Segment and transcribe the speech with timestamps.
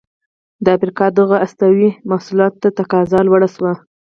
[0.63, 3.71] د افریقا دغو استوايي محصولاتو ته تقاضا لوړه شوه.